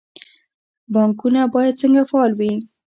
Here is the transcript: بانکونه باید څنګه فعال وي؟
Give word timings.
بانکونه 0.93 1.41
باید 1.53 1.79
څنګه 1.81 2.01
فعال 2.09 2.31
وي؟ 2.39 2.51